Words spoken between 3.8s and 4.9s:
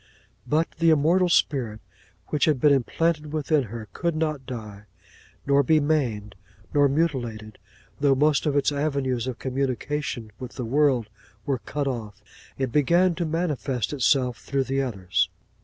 could not die,